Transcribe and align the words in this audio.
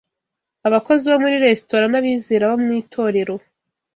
Abakozi 0.67 1.03
bo 1.11 1.17
muri 1.23 1.35
resitora 1.45 1.85
n’abizera 1.89 2.43
bo 2.51 2.57
mu 2.63 2.69
itorero 2.81 3.35